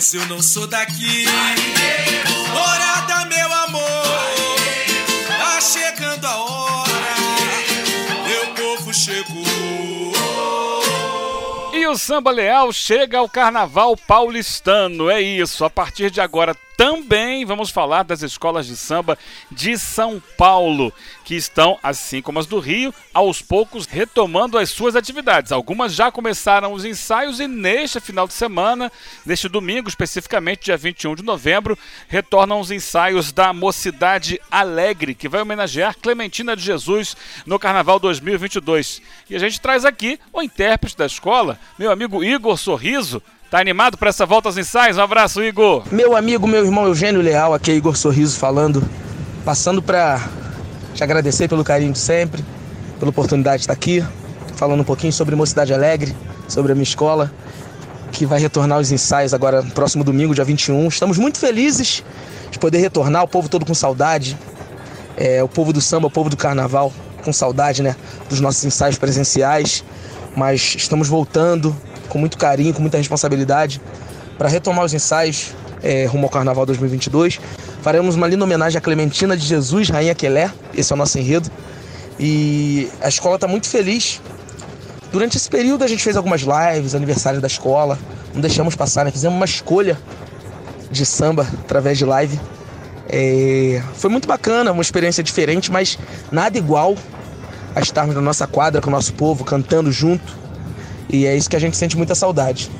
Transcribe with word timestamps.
se 0.00 0.16
eu 0.16 0.26
não 0.26 0.42
sou 0.42 0.66
daqui. 0.66 1.24
Morada, 2.52 3.26
meu 3.26 3.52
amor, 3.52 3.82
tá 5.26 5.60
chegando 5.60 6.24
a 6.26 6.36
hora, 6.36 7.14
meu 8.26 8.54
povo 8.54 8.92
chegou. 8.92 10.13
E 11.84 11.86
o 11.86 11.98
Samba 11.98 12.30
Leal 12.30 12.72
chega 12.72 13.18
ao 13.18 13.28
Carnaval 13.28 13.94
Paulistano. 13.94 15.10
É 15.10 15.20
isso. 15.20 15.66
A 15.66 15.68
partir 15.68 16.10
de 16.10 16.18
agora, 16.18 16.56
também 16.76 17.44
vamos 17.44 17.70
falar 17.70 18.02
das 18.02 18.22
escolas 18.22 18.66
de 18.66 18.76
samba 18.76 19.16
de 19.50 19.78
São 19.78 20.20
Paulo, 20.36 20.92
que 21.24 21.34
estão, 21.34 21.78
assim 21.82 22.20
como 22.20 22.38
as 22.38 22.46
do 22.46 22.58
Rio, 22.58 22.92
aos 23.12 23.40
poucos 23.40 23.86
retomando 23.86 24.58
as 24.58 24.70
suas 24.70 24.96
atividades. 24.96 25.52
Algumas 25.52 25.94
já 25.94 26.10
começaram 26.10 26.72
os 26.72 26.84
ensaios 26.84 27.38
e 27.38 27.46
neste 27.46 28.00
final 28.00 28.26
de 28.26 28.34
semana, 28.34 28.90
neste 29.24 29.48
domingo, 29.48 29.88
especificamente 29.88 30.64
dia 30.64 30.76
21 30.76 31.14
de 31.14 31.22
novembro, 31.22 31.78
retornam 32.08 32.58
os 32.58 32.70
ensaios 32.70 33.30
da 33.30 33.52
Mocidade 33.52 34.40
Alegre, 34.50 35.14
que 35.14 35.28
vai 35.28 35.42
homenagear 35.42 35.96
Clementina 35.96 36.56
de 36.56 36.62
Jesus 36.62 37.16
no 37.46 37.58
Carnaval 37.58 38.00
2022. 38.00 39.00
E 39.30 39.36
a 39.36 39.38
gente 39.38 39.60
traz 39.60 39.84
aqui 39.84 40.18
o 40.32 40.42
intérprete 40.42 40.96
da 40.96 41.06
escola, 41.06 41.58
meu 41.78 41.90
amigo 41.90 42.22
Igor 42.22 42.56
Sorriso, 42.56 43.22
Tá 43.54 43.60
animado 43.60 43.96
para 43.96 44.08
essa 44.08 44.26
volta 44.26 44.48
aos 44.48 44.56
ensaios? 44.56 44.96
Um 44.96 45.02
abraço, 45.02 45.40
Igor. 45.40 45.84
Meu 45.92 46.16
amigo, 46.16 46.44
meu 46.44 46.64
irmão 46.64 46.86
Eugênio 46.86 47.20
Leal, 47.20 47.54
aqui 47.54 47.70
é 47.70 47.74
Igor 47.74 47.96
Sorriso 47.96 48.36
falando, 48.36 48.82
passando 49.44 49.80
para 49.80 50.28
te 50.92 51.04
agradecer 51.04 51.46
pelo 51.46 51.62
carinho 51.62 51.92
de 51.92 51.98
sempre, 52.00 52.44
pela 52.98 53.10
oportunidade 53.10 53.58
de 53.58 53.62
estar 53.62 53.72
aqui, 53.72 54.04
falando 54.56 54.80
um 54.80 54.84
pouquinho 54.84 55.12
sobre 55.12 55.36
Mocidade 55.36 55.72
Alegre, 55.72 56.16
sobre 56.48 56.72
a 56.72 56.74
minha 56.74 56.82
escola, 56.82 57.30
que 58.10 58.26
vai 58.26 58.40
retornar 58.40 58.80
os 58.80 58.90
ensaios 58.90 59.32
agora 59.32 59.62
próximo 59.62 60.02
domingo, 60.02 60.34
dia 60.34 60.44
21. 60.44 60.88
Estamos 60.88 61.16
muito 61.16 61.38
felizes 61.38 62.02
de 62.50 62.58
poder 62.58 62.78
retornar, 62.78 63.22
o 63.22 63.28
povo 63.28 63.48
todo 63.48 63.64
com 63.64 63.74
saudade, 63.74 64.36
é, 65.16 65.44
o 65.44 65.48
povo 65.48 65.72
do 65.72 65.80
samba, 65.80 66.08
o 66.08 66.10
povo 66.10 66.28
do 66.28 66.36
carnaval, 66.36 66.92
com 67.24 67.32
saudade, 67.32 67.84
né, 67.84 67.94
dos 68.28 68.40
nossos 68.40 68.64
ensaios 68.64 68.98
presenciais, 68.98 69.84
mas 70.36 70.74
estamos 70.76 71.08
voltando 71.08 71.74
com 72.08 72.18
muito 72.18 72.36
carinho, 72.36 72.72
com 72.74 72.80
muita 72.80 72.98
responsabilidade, 72.98 73.80
para 74.36 74.48
retomar 74.48 74.84
os 74.84 74.92
ensaios 74.92 75.54
é, 75.82 76.06
rumo 76.06 76.24
ao 76.24 76.30
Carnaval 76.30 76.66
2022. 76.66 77.40
Faremos 77.82 78.14
uma 78.14 78.26
linda 78.26 78.44
homenagem 78.44 78.78
a 78.78 78.80
Clementina 78.80 79.36
de 79.36 79.44
Jesus, 79.46 79.90
Rainha 79.90 80.14
Quelé, 80.14 80.50
esse 80.74 80.92
é 80.92 80.94
o 80.94 80.96
nosso 80.96 81.18
enredo. 81.18 81.50
E 82.18 82.88
a 83.00 83.08
escola 83.08 83.34
está 83.34 83.46
muito 83.46 83.68
feliz. 83.68 84.20
Durante 85.12 85.36
esse 85.36 85.48
período 85.48 85.84
a 85.84 85.86
gente 85.86 86.02
fez 86.02 86.16
algumas 86.16 86.42
lives, 86.42 86.94
aniversário 86.94 87.40
da 87.40 87.46
escola, 87.46 87.98
não 88.32 88.40
deixamos 88.40 88.74
passar, 88.74 89.04
né? 89.04 89.10
fizemos 89.10 89.36
uma 89.36 89.44
escolha 89.44 89.98
de 90.90 91.04
samba 91.04 91.46
através 91.60 91.98
de 91.98 92.04
live. 92.04 92.40
É... 93.08 93.82
Foi 93.94 94.10
muito 94.10 94.26
bacana, 94.26 94.72
uma 94.72 94.82
experiência 94.82 95.22
diferente, 95.22 95.70
mas 95.70 95.98
nada 96.32 96.56
igual 96.56 96.96
a 97.74 97.80
estarmos 97.80 98.14
na 98.14 98.20
nossa 98.20 98.46
quadra 98.46 98.80
com 98.80 98.88
o 98.88 98.92
nosso 98.92 99.12
povo, 99.14 99.44
cantando 99.44 99.90
junto, 99.90 100.36
e 101.08 101.26
é 101.26 101.36
isso 101.36 101.48
que 101.48 101.56
a 101.56 101.58
gente 101.58 101.76
sente 101.76 101.96
muita 101.96 102.14
saudade. 102.14 102.70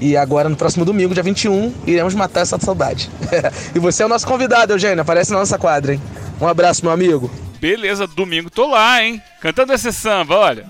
E 0.00 0.16
agora, 0.16 0.48
no 0.48 0.56
próximo 0.56 0.84
domingo, 0.84 1.14
dia 1.14 1.22
21, 1.22 1.72
iremos 1.86 2.14
matar 2.14 2.40
essa 2.40 2.58
saudade. 2.58 3.10
e 3.74 3.78
você 3.78 4.02
é 4.02 4.06
o 4.06 4.08
nosso 4.08 4.26
convidado, 4.26 4.72
Eugênio. 4.72 5.00
Aparece 5.00 5.32
na 5.32 5.38
nossa 5.38 5.58
quadra, 5.58 5.94
hein? 5.94 6.02
Um 6.40 6.46
abraço, 6.46 6.84
meu 6.84 6.92
amigo. 6.92 7.30
Beleza, 7.60 8.06
domingo 8.06 8.50
tô 8.50 8.66
lá, 8.66 9.02
hein? 9.02 9.22
Cantando 9.40 9.72
esse 9.72 9.92
samba, 9.92 10.36
olha. 10.36 10.66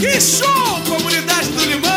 Que 0.00 0.18
show, 0.18 0.80
comunidade 0.88 1.50
do 1.50 1.64
Limão! 1.66 1.89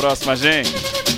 Próxima, 0.00 0.34
gente. 0.34 1.09